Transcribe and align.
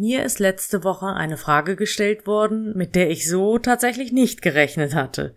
Mir 0.00 0.24
ist 0.24 0.38
letzte 0.38 0.82
Woche 0.82 1.08
eine 1.08 1.36
Frage 1.36 1.76
gestellt 1.76 2.26
worden, 2.26 2.74
mit 2.74 2.94
der 2.94 3.10
ich 3.10 3.28
so 3.28 3.58
tatsächlich 3.58 4.12
nicht 4.12 4.40
gerechnet 4.40 4.94
hatte. 4.94 5.34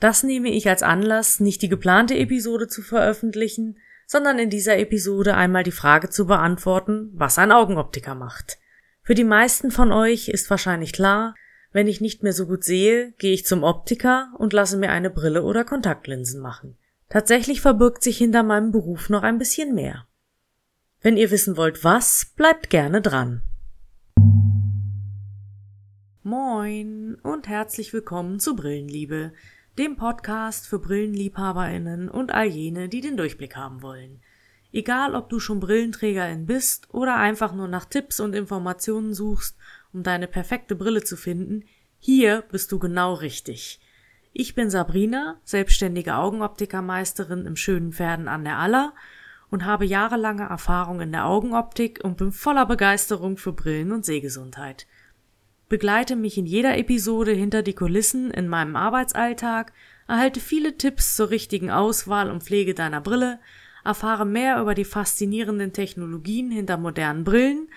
Das 0.00 0.24
nehme 0.24 0.48
ich 0.48 0.68
als 0.68 0.82
Anlass, 0.82 1.38
nicht 1.38 1.62
die 1.62 1.68
geplante 1.68 2.16
Episode 2.18 2.66
zu 2.66 2.82
veröffentlichen, 2.82 3.78
sondern 4.08 4.40
in 4.40 4.50
dieser 4.50 4.78
Episode 4.78 5.36
einmal 5.36 5.62
die 5.62 5.70
Frage 5.70 6.10
zu 6.10 6.26
beantworten, 6.26 7.12
was 7.14 7.38
ein 7.38 7.52
Augenoptiker 7.52 8.16
macht. 8.16 8.58
Für 9.04 9.14
die 9.14 9.22
meisten 9.22 9.70
von 9.70 9.92
euch 9.92 10.26
ist 10.26 10.50
wahrscheinlich 10.50 10.92
klar, 10.92 11.36
wenn 11.70 11.86
ich 11.86 12.00
nicht 12.00 12.24
mehr 12.24 12.32
so 12.32 12.48
gut 12.48 12.64
sehe, 12.64 13.12
gehe 13.18 13.32
ich 13.32 13.46
zum 13.46 13.62
Optiker 13.62 14.32
und 14.38 14.52
lasse 14.52 14.76
mir 14.76 14.90
eine 14.90 15.10
Brille 15.10 15.44
oder 15.44 15.62
Kontaktlinsen 15.62 16.40
machen. 16.40 16.76
Tatsächlich 17.10 17.60
verbirgt 17.60 18.02
sich 18.02 18.18
hinter 18.18 18.42
meinem 18.42 18.72
Beruf 18.72 19.08
noch 19.08 19.22
ein 19.22 19.38
bisschen 19.38 19.72
mehr. 19.72 20.08
Wenn 21.00 21.16
ihr 21.16 21.30
wissen 21.30 21.56
wollt, 21.56 21.84
was, 21.84 22.32
bleibt 22.34 22.70
gerne 22.70 23.00
dran. 23.00 23.42
Moin 26.26 27.18
und 27.22 27.48
herzlich 27.48 27.92
willkommen 27.92 28.40
zu 28.40 28.56
Brillenliebe, 28.56 29.34
dem 29.76 29.96
Podcast 29.96 30.66
für 30.66 30.78
Brillenliebhaberinnen 30.78 32.08
und 32.08 32.32
all 32.32 32.46
jene, 32.46 32.88
die 32.88 33.02
den 33.02 33.18
Durchblick 33.18 33.56
haben 33.56 33.82
wollen. 33.82 34.22
Egal, 34.72 35.16
ob 35.16 35.28
du 35.28 35.38
schon 35.38 35.60
Brillenträgerin 35.60 36.46
bist 36.46 36.88
oder 36.94 37.16
einfach 37.16 37.52
nur 37.52 37.68
nach 37.68 37.84
Tipps 37.84 38.20
und 38.20 38.34
Informationen 38.34 39.12
suchst, 39.12 39.58
um 39.92 40.02
deine 40.02 40.26
perfekte 40.26 40.74
Brille 40.74 41.04
zu 41.04 41.18
finden, 41.18 41.64
hier 41.98 42.42
bist 42.50 42.72
du 42.72 42.78
genau 42.78 43.12
richtig. 43.12 43.78
Ich 44.32 44.54
bin 44.54 44.70
Sabrina, 44.70 45.38
selbstständige 45.44 46.14
Augenoptikermeisterin 46.14 47.44
im 47.44 47.56
schönen 47.56 47.92
Pferden 47.92 48.28
an 48.28 48.44
der 48.44 48.56
Aller 48.56 48.94
und 49.50 49.66
habe 49.66 49.84
jahrelange 49.84 50.48
Erfahrung 50.48 51.02
in 51.02 51.12
der 51.12 51.26
Augenoptik 51.26 52.00
und 52.02 52.16
bin 52.16 52.32
voller 52.32 52.64
Begeisterung 52.64 53.36
für 53.36 53.52
Brillen 53.52 53.92
und 53.92 54.06
Sehgesundheit. 54.06 54.86
Begleite 55.68 56.16
mich 56.16 56.38
in 56.38 56.46
jeder 56.46 56.76
Episode 56.76 57.32
hinter 57.32 57.62
die 57.62 57.74
Kulissen 57.74 58.30
in 58.30 58.48
meinem 58.48 58.76
Arbeitsalltag, 58.76 59.72
erhalte 60.06 60.40
viele 60.40 60.76
Tipps 60.76 61.16
zur 61.16 61.30
richtigen 61.30 61.70
Auswahl 61.70 62.30
und 62.30 62.42
Pflege 62.42 62.74
deiner 62.74 63.00
Brille, 63.00 63.40
erfahre 63.84 64.26
mehr 64.26 64.60
über 64.60 64.74
die 64.74 64.84
faszinierenden 64.84 65.72
Technologien 65.72 66.50
hinter 66.50 66.76
modernen 66.76 67.24
Brillen 67.24 67.68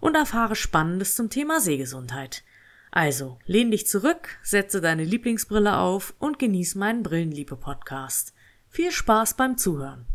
und 0.00 0.16
erfahre 0.16 0.56
Spannendes 0.56 1.14
zum 1.16 1.30
Thema 1.30 1.60
Sehgesundheit. 1.60 2.44
Also, 2.90 3.38
lehn 3.46 3.70
dich 3.70 3.86
zurück, 3.86 4.38
setze 4.42 4.80
deine 4.80 5.02
Lieblingsbrille 5.04 5.78
auf 5.78 6.14
und 6.18 6.38
genieß 6.38 6.76
meinen 6.76 7.02
Brillenliebe-Podcast. 7.02 8.34
Viel 8.68 8.92
Spaß 8.92 9.34
beim 9.34 9.56
Zuhören. 9.58 10.06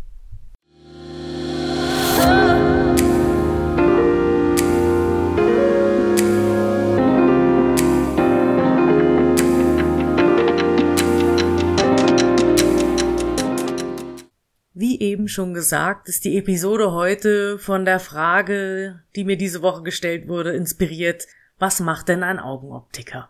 Eben 15.00 15.30
schon 15.30 15.54
gesagt, 15.54 16.10
ist 16.10 16.26
die 16.26 16.38
Episode 16.38 16.92
heute 16.92 17.58
von 17.58 17.86
der 17.86 18.02
Frage, 18.02 19.02
die 19.16 19.24
mir 19.24 19.38
diese 19.38 19.62
Woche 19.62 19.82
gestellt 19.82 20.28
wurde, 20.28 20.52
inspiriert, 20.52 21.26
was 21.58 21.80
macht 21.80 22.10
denn 22.10 22.22
ein 22.22 22.38
Augenoptiker? 22.38 23.30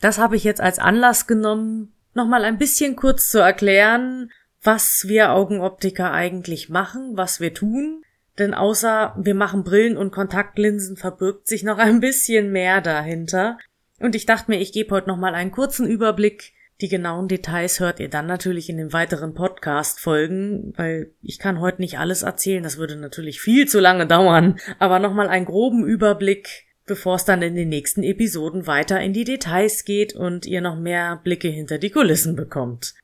Das 0.00 0.18
habe 0.18 0.34
ich 0.34 0.42
jetzt 0.42 0.60
als 0.60 0.80
Anlass 0.80 1.28
genommen, 1.28 1.92
nochmal 2.14 2.44
ein 2.44 2.58
bisschen 2.58 2.96
kurz 2.96 3.30
zu 3.30 3.38
erklären, 3.38 4.32
was 4.60 5.06
wir 5.06 5.30
Augenoptiker 5.30 6.10
eigentlich 6.10 6.68
machen, 6.68 7.16
was 7.16 7.38
wir 7.38 7.54
tun. 7.54 8.02
Denn 8.40 8.52
außer 8.52 9.14
wir 9.16 9.36
machen 9.36 9.62
Brillen 9.62 9.96
und 9.96 10.10
Kontaktlinsen 10.10 10.96
verbirgt 10.96 11.46
sich 11.46 11.62
noch 11.62 11.78
ein 11.78 12.00
bisschen 12.00 12.50
mehr 12.50 12.80
dahinter. 12.80 13.56
Und 14.00 14.16
ich 14.16 14.26
dachte 14.26 14.50
mir, 14.50 14.58
ich 14.60 14.72
gebe 14.72 14.96
heute 14.96 15.08
nochmal 15.08 15.36
einen 15.36 15.52
kurzen 15.52 15.86
Überblick. 15.86 16.54
Die 16.80 16.88
genauen 16.88 17.26
Details 17.26 17.80
hört 17.80 17.98
ihr 17.98 18.08
dann 18.08 18.26
natürlich 18.26 18.68
in 18.68 18.76
den 18.76 18.92
weiteren 18.92 19.34
Podcast-Folgen, 19.34 20.74
weil 20.76 21.10
ich 21.22 21.40
kann 21.40 21.58
heute 21.58 21.80
nicht 21.80 21.98
alles 21.98 22.22
erzählen, 22.22 22.62
das 22.62 22.76
würde 22.76 22.94
natürlich 22.94 23.40
viel 23.40 23.66
zu 23.66 23.80
lange 23.80 24.06
dauern. 24.06 24.60
Aber 24.78 25.00
nochmal 25.00 25.28
einen 25.28 25.46
groben 25.46 25.84
Überblick, 25.84 26.68
bevor 26.86 27.16
es 27.16 27.24
dann 27.24 27.42
in 27.42 27.56
den 27.56 27.68
nächsten 27.68 28.04
Episoden 28.04 28.68
weiter 28.68 29.00
in 29.00 29.12
die 29.12 29.24
Details 29.24 29.84
geht 29.84 30.14
und 30.14 30.46
ihr 30.46 30.60
noch 30.60 30.78
mehr 30.78 31.20
Blicke 31.24 31.48
hinter 31.48 31.78
die 31.78 31.90
Kulissen 31.90 32.36
bekommt. 32.36 32.94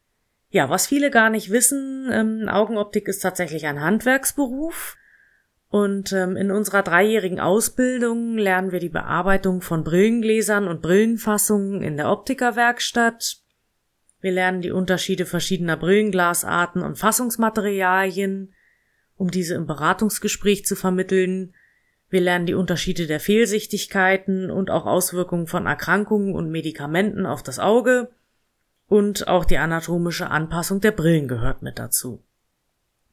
Ja, 0.50 0.70
was 0.70 0.86
viele 0.86 1.10
gar 1.10 1.30
nicht 1.30 1.50
wissen, 1.50 2.08
ähm, 2.12 2.48
Augenoptik 2.48 3.08
ist 3.08 3.20
tatsächlich 3.20 3.66
ein 3.66 3.80
Handwerksberuf. 3.80 4.96
Und 5.68 6.12
ähm, 6.12 6.36
in 6.36 6.52
unserer 6.52 6.84
dreijährigen 6.84 7.40
Ausbildung 7.40 8.38
lernen 8.38 8.70
wir 8.70 8.78
die 8.78 8.88
Bearbeitung 8.88 9.62
von 9.62 9.82
Brillengläsern 9.82 10.68
und 10.68 10.80
Brillenfassungen 10.80 11.82
in 11.82 11.96
der 11.96 12.12
Optikerwerkstatt. 12.12 13.43
Wir 14.24 14.32
lernen 14.32 14.62
die 14.62 14.70
Unterschiede 14.70 15.26
verschiedener 15.26 15.76
Brillenglasarten 15.76 16.80
und 16.80 16.96
Fassungsmaterialien, 16.96 18.54
um 19.16 19.30
diese 19.30 19.54
im 19.54 19.66
Beratungsgespräch 19.66 20.64
zu 20.64 20.76
vermitteln. 20.76 21.54
Wir 22.08 22.22
lernen 22.22 22.46
die 22.46 22.54
Unterschiede 22.54 23.06
der 23.06 23.20
Fehlsichtigkeiten 23.20 24.50
und 24.50 24.70
auch 24.70 24.86
Auswirkungen 24.86 25.46
von 25.46 25.66
Erkrankungen 25.66 26.34
und 26.34 26.50
Medikamenten 26.50 27.26
auf 27.26 27.42
das 27.42 27.58
Auge 27.58 28.12
und 28.86 29.28
auch 29.28 29.44
die 29.44 29.58
anatomische 29.58 30.30
Anpassung 30.30 30.80
der 30.80 30.92
Brillen 30.92 31.28
gehört 31.28 31.60
mit 31.60 31.78
dazu. 31.78 32.24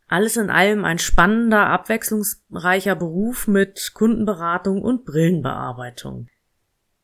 Alles 0.08 0.38
in 0.38 0.50
allem 0.50 0.86
ein 0.86 0.98
spannender, 0.98 1.68
abwechslungsreicher 1.68 2.96
Beruf 2.96 3.50
mit 3.50 3.92
Kundenberatung 3.94 4.82
und 4.82 5.04
Brillenbearbeitung. 5.04 6.30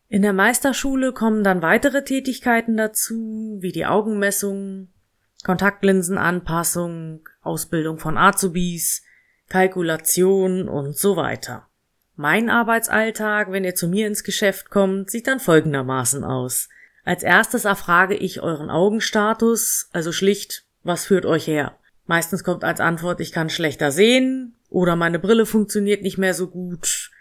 In 0.10 0.22
der 0.22 0.34
Meisterschule 0.34 1.12
kommen 1.12 1.44
dann 1.44 1.62
weitere 1.62 2.04
Tätigkeiten 2.04 2.78
dazu, 2.78 3.58
wie 3.60 3.74
die 3.74 3.86
Augenmessung, 3.86 4.88
Kontaktlinsenanpassung, 5.44 7.28
Ausbildung 7.42 8.00
von 8.00 8.18
Azubis, 8.18 9.04
Kalkulation 9.50 10.70
und 10.70 10.98
so 10.98 11.18
weiter. 11.18 11.68
Mein 12.16 12.50
Arbeitsalltag, 12.50 13.52
wenn 13.52 13.64
ihr 13.64 13.76
zu 13.76 13.88
mir 13.88 14.08
ins 14.08 14.24
Geschäft 14.24 14.70
kommt, 14.70 15.12
sieht 15.12 15.28
dann 15.28 15.40
folgendermaßen 15.40 16.24
aus. 16.24 16.70
Als 17.04 17.24
erstes 17.24 17.66
erfrage 17.66 18.16
ich 18.16 18.42
euren 18.42 18.70
Augenstatus, 18.70 19.90
also 19.94 20.12
schlicht, 20.12 20.66
was 20.84 21.06
führt 21.06 21.26
euch 21.26 21.48
her? 21.48 21.78
Meistens 22.06 22.44
kommt 22.44 22.64
als 22.64 22.80
Antwort, 22.80 23.20
ich 23.20 23.34
kann 23.34 23.50
schlechter 23.50 23.92
sehen 23.92 24.56
oder 24.70 24.96
meine 24.96 25.20
Brille 25.20 25.46
funktioniert 25.46 26.02
nicht 26.02 26.18
mehr 26.18 26.34
so 26.34 26.48
gut. 26.48 27.12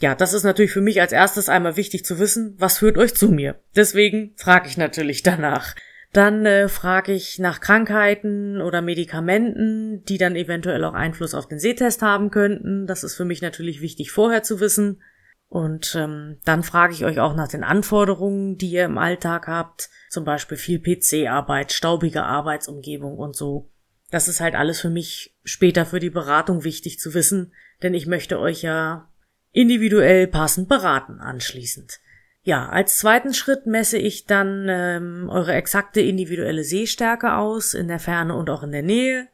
Ja, 0.00 0.14
das 0.14 0.32
ist 0.32 0.44
natürlich 0.44 0.72
für 0.72 0.80
mich 0.80 1.00
als 1.00 1.12
erstes 1.12 1.50
einmal 1.50 1.76
wichtig 1.76 2.06
zu 2.06 2.18
wissen, 2.18 2.54
was 2.58 2.78
führt 2.78 2.96
euch 2.96 3.14
zu 3.14 3.28
mir. 3.28 3.60
Deswegen 3.76 4.32
frage 4.36 4.66
ich 4.66 4.78
natürlich 4.78 5.22
danach. 5.22 5.74
Dann 6.14 6.46
äh, 6.46 6.68
frage 6.68 7.12
ich 7.12 7.38
nach 7.38 7.60
Krankheiten 7.60 8.62
oder 8.62 8.80
Medikamenten, 8.80 10.02
die 10.06 10.16
dann 10.16 10.36
eventuell 10.36 10.84
auch 10.84 10.94
Einfluss 10.94 11.34
auf 11.34 11.46
den 11.46 11.60
Sehtest 11.60 12.00
haben 12.00 12.30
könnten. 12.30 12.86
Das 12.86 13.04
ist 13.04 13.14
für 13.14 13.26
mich 13.26 13.42
natürlich 13.42 13.82
wichtig 13.82 14.10
vorher 14.10 14.42
zu 14.42 14.58
wissen. 14.58 15.02
Und 15.48 15.94
ähm, 15.96 16.38
dann 16.44 16.62
frage 16.62 16.94
ich 16.94 17.04
euch 17.04 17.20
auch 17.20 17.36
nach 17.36 17.48
den 17.48 17.62
Anforderungen, 17.62 18.56
die 18.56 18.70
ihr 18.70 18.86
im 18.86 18.98
Alltag 18.98 19.48
habt, 19.48 19.90
zum 20.08 20.24
Beispiel 20.24 20.56
viel 20.56 20.80
PC-Arbeit, 20.80 21.72
staubige 21.72 22.22
Arbeitsumgebung 22.22 23.18
und 23.18 23.36
so. 23.36 23.68
Das 24.10 24.28
ist 24.28 24.40
halt 24.40 24.54
alles 24.54 24.80
für 24.80 24.90
mich 24.90 25.36
später 25.44 25.84
für 25.84 26.00
die 26.00 26.10
Beratung 26.10 26.64
wichtig 26.64 26.98
zu 26.98 27.14
wissen, 27.14 27.52
denn 27.82 27.94
ich 27.94 28.06
möchte 28.06 28.40
euch 28.40 28.62
ja 28.62 29.09
individuell 29.52 30.26
passend 30.26 30.68
beraten 30.68 31.20
anschließend. 31.20 32.00
Ja, 32.42 32.68
als 32.68 32.98
zweiten 32.98 33.34
Schritt 33.34 33.66
messe 33.66 33.98
ich 33.98 34.24
dann 34.24 34.66
ähm, 34.68 35.28
eure 35.30 35.52
exakte 35.54 36.00
individuelle 36.00 36.64
Sehstärke 36.64 37.34
aus, 37.34 37.74
in 37.74 37.88
der 37.88 37.98
Ferne 37.98 38.34
und 38.34 38.48
auch 38.48 38.62
in 38.62 38.72
der 38.72 38.82
Nähe. 38.82 39.28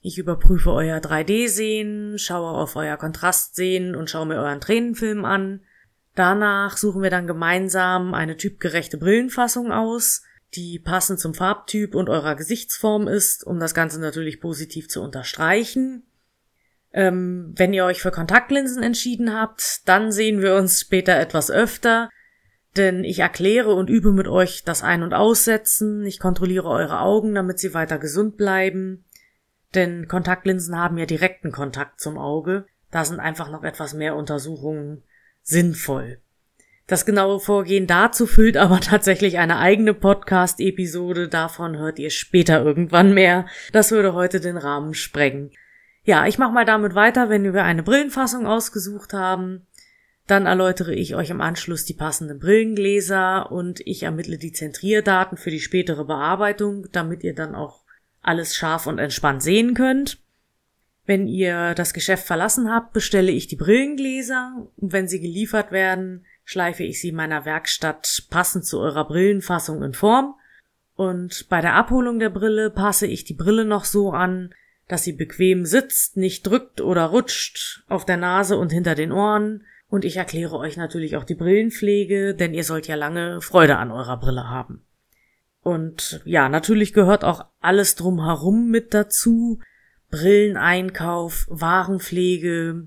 Ich 0.00 0.18
überprüfe 0.18 0.72
euer 0.72 0.98
3D-Sehen, 0.98 2.18
schaue 2.18 2.50
auf 2.50 2.76
euer 2.76 2.96
Kontrastsehen 2.96 3.96
und 3.96 4.08
schaue 4.08 4.26
mir 4.26 4.36
euren 4.36 4.60
Tränenfilm 4.60 5.24
an. 5.24 5.60
Danach 6.14 6.76
suchen 6.76 7.02
wir 7.02 7.10
dann 7.10 7.26
gemeinsam 7.26 8.14
eine 8.14 8.36
typgerechte 8.36 8.98
Brillenfassung 8.98 9.72
aus, 9.72 10.22
die 10.54 10.78
passend 10.78 11.20
zum 11.20 11.34
Farbtyp 11.34 11.94
und 11.94 12.08
eurer 12.08 12.36
Gesichtsform 12.36 13.08
ist, 13.08 13.44
um 13.44 13.58
das 13.58 13.74
Ganze 13.74 14.00
natürlich 14.00 14.40
positiv 14.40 14.88
zu 14.88 15.02
unterstreichen. 15.02 16.07
Ähm, 16.92 17.52
wenn 17.56 17.72
ihr 17.72 17.84
euch 17.84 18.00
für 18.00 18.10
Kontaktlinsen 18.10 18.82
entschieden 18.82 19.34
habt, 19.34 19.86
dann 19.88 20.10
sehen 20.10 20.40
wir 20.40 20.54
uns 20.56 20.80
später 20.80 21.18
etwas 21.18 21.50
öfter, 21.50 22.08
denn 22.76 23.04
ich 23.04 23.18
erkläre 23.18 23.74
und 23.74 23.90
übe 23.90 24.12
mit 24.12 24.28
euch 24.28 24.64
das 24.64 24.82
Ein- 24.82 25.02
und 25.02 25.14
Aussetzen, 25.14 26.04
ich 26.04 26.18
kontrolliere 26.18 26.68
eure 26.68 27.00
Augen, 27.00 27.34
damit 27.34 27.58
sie 27.58 27.74
weiter 27.74 27.98
gesund 27.98 28.36
bleiben. 28.36 29.04
Denn 29.74 30.08
Kontaktlinsen 30.08 30.78
haben 30.78 30.96
ja 30.96 31.04
direkten 31.04 31.52
Kontakt 31.52 32.00
zum 32.00 32.16
Auge. 32.16 32.66
Da 32.90 33.04
sind 33.04 33.20
einfach 33.20 33.50
noch 33.50 33.64
etwas 33.64 33.92
mehr 33.92 34.16
Untersuchungen 34.16 35.02
sinnvoll. 35.42 36.20
Das 36.86 37.04
genaue 37.04 37.38
Vorgehen 37.38 37.86
dazu 37.86 38.26
füllt 38.26 38.56
aber 38.56 38.80
tatsächlich 38.80 39.38
eine 39.38 39.58
eigene 39.58 39.92
Podcast-Episode. 39.92 41.28
Davon 41.28 41.76
hört 41.76 41.98
ihr 41.98 42.10
später 42.10 42.64
irgendwann 42.64 43.12
mehr. 43.12 43.46
Das 43.72 43.90
würde 43.90 44.14
heute 44.14 44.40
den 44.40 44.56
Rahmen 44.56 44.94
sprengen. 44.94 45.50
Ja, 46.08 46.26
ich 46.26 46.38
mach 46.38 46.50
mal 46.50 46.64
damit 46.64 46.94
weiter, 46.94 47.28
wenn 47.28 47.52
wir 47.52 47.64
eine 47.64 47.82
Brillenfassung 47.82 48.46
ausgesucht 48.46 49.12
haben. 49.12 49.66
Dann 50.26 50.46
erläutere 50.46 50.94
ich 50.94 51.14
euch 51.14 51.28
im 51.28 51.42
Anschluss 51.42 51.84
die 51.84 51.92
passenden 51.92 52.38
Brillengläser 52.38 53.52
und 53.52 53.80
ich 53.80 54.04
ermittle 54.04 54.38
die 54.38 54.52
Zentrierdaten 54.52 55.36
für 55.36 55.50
die 55.50 55.60
spätere 55.60 56.06
Bearbeitung, 56.06 56.86
damit 56.92 57.24
ihr 57.24 57.34
dann 57.34 57.54
auch 57.54 57.82
alles 58.22 58.56
scharf 58.56 58.86
und 58.86 58.98
entspannt 58.98 59.42
sehen 59.42 59.74
könnt. 59.74 60.18
Wenn 61.04 61.28
ihr 61.28 61.74
das 61.74 61.92
Geschäft 61.92 62.26
verlassen 62.26 62.72
habt, 62.72 62.94
bestelle 62.94 63.30
ich 63.30 63.46
die 63.46 63.56
Brillengläser 63.56 64.66
und 64.78 64.94
wenn 64.94 65.08
sie 65.08 65.20
geliefert 65.20 65.72
werden, 65.72 66.24
schleife 66.46 66.84
ich 66.84 67.02
sie 67.02 67.12
meiner 67.12 67.44
Werkstatt 67.44 68.28
passend 68.30 68.64
zu 68.64 68.80
eurer 68.80 69.06
Brillenfassung 69.06 69.82
in 69.82 69.92
Form. 69.92 70.36
Und 70.96 71.50
bei 71.50 71.60
der 71.60 71.74
Abholung 71.74 72.18
der 72.18 72.30
Brille 72.30 72.70
passe 72.70 73.06
ich 73.06 73.24
die 73.24 73.34
Brille 73.34 73.66
noch 73.66 73.84
so 73.84 74.12
an, 74.12 74.54
dass 74.88 75.04
sie 75.04 75.12
bequem 75.12 75.66
sitzt, 75.66 76.16
nicht 76.16 76.46
drückt 76.46 76.80
oder 76.80 77.04
rutscht 77.04 77.84
auf 77.88 78.04
der 78.04 78.16
Nase 78.16 78.56
und 78.56 78.72
hinter 78.72 78.94
den 78.94 79.12
Ohren. 79.12 79.64
Und 79.88 80.04
ich 80.04 80.16
erkläre 80.16 80.56
euch 80.56 80.76
natürlich 80.76 81.16
auch 81.16 81.24
die 81.24 81.34
Brillenpflege, 81.34 82.34
denn 82.34 82.54
ihr 82.54 82.64
sollt 82.64 82.88
ja 82.88 82.94
lange 82.94 83.40
Freude 83.40 83.76
an 83.76 83.90
eurer 83.90 84.18
Brille 84.18 84.48
haben. 84.48 84.84
Und 85.62 86.22
ja, 86.24 86.48
natürlich 86.48 86.92
gehört 86.94 87.24
auch 87.24 87.44
alles 87.60 87.94
drumherum 87.94 88.70
mit 88.70 88.94
dazu. 88.94 89.60
Brilleneinkauf, 90.10 91.46
Warenpflege, 91.50 92.86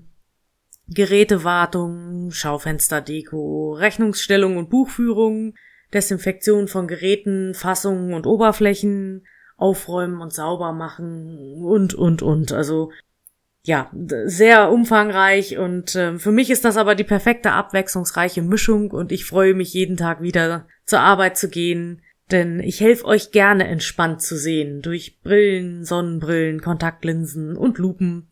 Gerätewartung, 0.88 2.32
Schaufensterdeko, 2.32 3.74
Rechnungsstellung 3.74 4.56
und 4.56 4.70
Buchführung, 4.70 5.54
Desinfektion 5.94 6.66
von 6.66 6.88
Geräten, 6.88 7.54
Fassungen 7.54 8.14
und 8.14 8.26
Oberflächen, 8.26 9.24
Aufräumen 9.56 10.20
und 10.20 10.32
sauber 10.32 10.72
machen 10.72 11.62
und, 11.62 11.94
und, 11.94 12.22
und. 12.22 12.52
Also 12.52 12.90
ja, 13.64 13.90
sehr 13.92 14.72
umfangreich 14.72 15.56
und 15.56 15.94
äh, 15.94 16.18
für 16.18 16.32
mich 16.32 16.50
ist 16.50 16.64
das 16.64 16.76
aber 16.76 16.96
die 16.96 17.04
perfekte 17.04 17.52
abwechslungsreiche 17.52 18.42
Mischung 18.42 18.90
und 18.90 19.12
ich 19.12 19.24
freue 19.24 19.54
mich 19.54 19.72
jeden 19.72 19.96
Tag 19.96 20.20
wieder 20.20 20.66
zur 20.84 20.98
Arbeit 20.98 21.36
zu 21.38 21.48
gehen, 21.48 22.02
denn 22.32 22.58
ich 22.58 22.80
helfe 22.80 23.04
euch 23.04 23.30
gerne 23.30 23.68
entspannt 23.68 24.20
zu 24.20 24.36
sehen 24.36 24.82
durch 24.82 25.20
Brillen, 25.20 25.84
Sonnenbrillen, 25.84 26.60
Kontaktlinsen 26.60 27.56
und 27.56 27.78
Lupen. 27.78 28.30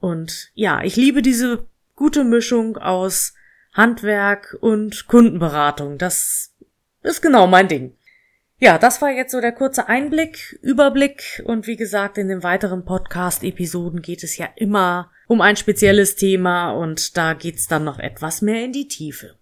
Und 0.00 0.50
ja, 0.54 0.82
ich 0.82 0.96
liebe 0.96 1.22
diese 1.22 1.66
gute 1.94 2.24
Mischung 2.24 2.76
aus 2.76 3.34
Handwerk 3.72 4.56
und 4.60 5.06
Kundenberatung. 5.06 5.96
Das 5.98 6.54
ist 7.02 7.22
genau 7.22 7.46
mein 7.46 7.68
Ding. 7.68 7.96
Ja, 8.62 8.76
das 8.76 9.00
war 9.00 9.10
jetzt 9.10 9.32
so 9.32 9.40
der 9.40 9.52
kurze 9.52 9.88
Einblick, 9.88 10.58
Überblick 10.60 11.42
und 11.46 11.66
wie 11.66 11.76
gesagt, 11.76 12.18
in 12.18 12.28
den 12.28 12.42
weiteren 12.42 12.84
Podcast-Episoden 12.84 14.02
geht 14.02 14.22
es 14.22 14.36
ja 14.36 14.50
immer 14.54 15.10
um 15.28 15.40
ein 15.40 15.56
spezielles 15.56 16.14
Thema 16.14 16.72
und 16.72 17.16
da 17.16 17.32
geht's 17.32 17.68
dann 17.68 17.84
noch 17.84 17.98
etwas 17.98 18.42
mehr 18.42 18.62
in 18.62 18.72
die 18.72 18.86
Tiefe. 18.86 19.38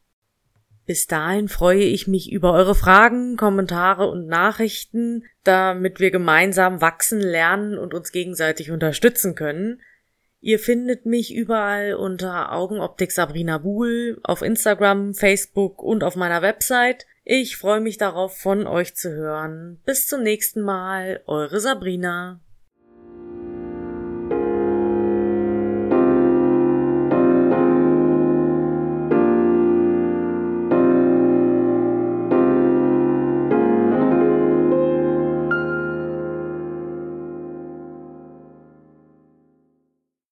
Bis 0.87 1.09
dahin 1.09 1.49
freue 1.49 1.83
ich 1.83 2.07
mich 2.07 2.31
über 2.31 2.53
eure 2.53 2.77
Fragen, 2.77 3.37
Kommentare 3.37 4.09
und 4.09 4.29
Nachrichten, 4.29 5.25
damit 5.43 5.99
wir 5.99 6.13
gemeinsam 6.13 6.81
wachsen, 6.81 7.21
lernen 7.21 7.77
und 7.77 7.95
uns 7.95 8.13
gegenseitig 8.13 8.71
unterstützen 8.71 9.35
können. 9.35 9.81
Ihr 10.41 10.61
findet 10.61 11.07
mich 11.07 11.35
überall 11.35 11.95
unter 11.95 12.53
Augenoptik 12.53 13.11
Sabrina 13.11 13.59
Buhl 13.59 14.21
auf 14.23 14.43
Instagram, 14.43 15.15
Facebook 15.15 15.83
und 15.83 16.05
auf 16.05 16.15
meiner 16.15 16.41
Website. 16.41 17.05
Ich 17.31 17.59
freue 17.59 17.83
mich 17.83 17.99
darauf, 17.99 18.39
von 18.39 18.67
euch 18.67 18.95
zu 18.95 19.11
hören. 19.11 19.83
Bis 19.85 20.07
zum 20.07 20.23
nächsten 20.23 20.63
Mal, 20.63 21.21
eure 21.27 21.61
Sabrina. 21.61 22.41